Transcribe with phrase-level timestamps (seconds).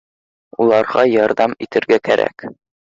[0.65, 2.51] Уларға ярҙам итергә кәрәк